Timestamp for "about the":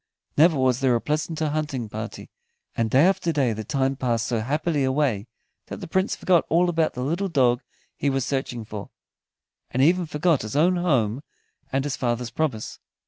6.69-7.03